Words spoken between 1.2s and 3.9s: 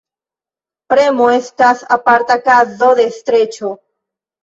estas aparta kazo de streĉo.